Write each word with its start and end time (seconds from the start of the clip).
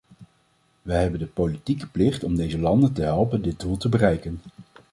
Wij 0.81 1.01
hebben 1.01 1.19
de 1.19 1.25
politieke 1.25 1.87
plicht 1.87 2.23
om 2.23 2.35
deze 2.35 2.59
landen 2.59 2.93
te 2.93 3.01
helpen 3.01 3.41
dit 3.41 3.59
doel 3.59 3.77
te 3.77 3.89
bereiken. 3.89 4.39